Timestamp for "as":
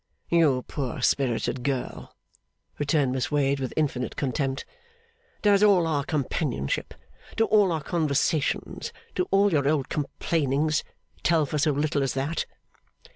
12.01-12.15